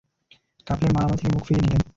[0.67, 1.81] কাফেলার মালামাল থেকে মুখ ফিরিয়ে নিলেন।